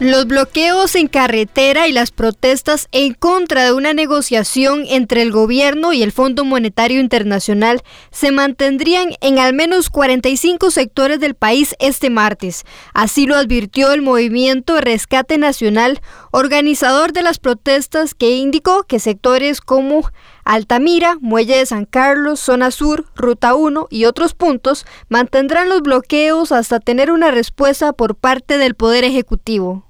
[0.00, 5.92] Los bloqueos en carretera y las protestas en contra de una negociación entre el gobierno
[5.92, 12.10] y el Fondo Monetario Internacional se mantendrían en al menos 45 sectores del país este
[12.10, 12.64] martes.
[12.94, 16.00] Así lo advirtió el movimiento Rescate Nacional,
[16.32, 20.10] organizador de las protestas, que indicó que sectores como
[20.44, 26.52] Altamira, Muelle de San Carlos, Zona Sur, Ruta 1 y otros puntos mantendrán los bloqueos
[26.52, 29.84] hasta tener una respuesta por parte del Poder Ejecutivo.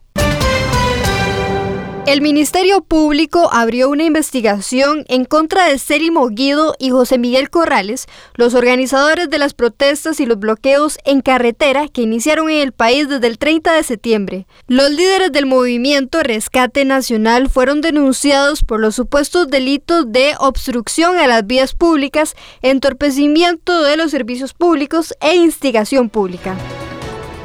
[2.05, 8.06] El Ministerio Público abrió una investigación en contra de Célimo Guido y José Miguel Corrales,
[8.34, 13.09] los organizadores de las protestas y los bloqueos en carretera que iniciaron en el país
[13.09, 14.46] desde el 30 de septiembre.
[14.66, 21.29] Los líderes del movimiento Rescate Nacional fueron denunciados por los supuestos delitos de obstrucción a
[21.29, 26.57] las vías públicas, entorpecimiento de los servicios públicos e instigación pública.